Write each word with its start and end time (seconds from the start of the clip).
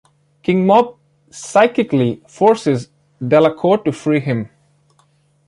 King 0.41 0.65
Mob 0.65 0.97
psychically 1.29 2.23
forces 2.27 2.87
Delacourt 3.21 3.85
to 3.85 3.91
free 3.91 4.19
him. 4.19 4.49